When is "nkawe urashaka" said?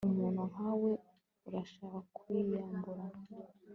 0.51-1.97